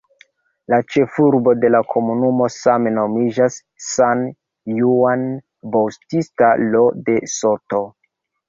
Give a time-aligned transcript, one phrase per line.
[0.73, 3.57] La ĉefurbo de la komunumo same nomiĝas
[3.89, 4.25] "San
[4.81, 5.29] Juan
[5.77, 7.85] Bautista Lo de Soto".